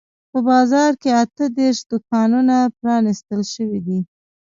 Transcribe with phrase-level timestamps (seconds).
[0.31, 3.99] په بازار کې اته دیرش دوکانونه پرانیستل شوي دي.